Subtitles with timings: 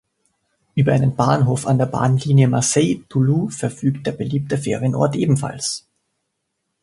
[0.73, 5.85] Über einen Bahnhof an der Bahnlinie Marseille–Toulon verfügt der beliebte Ferienort ebenfalls.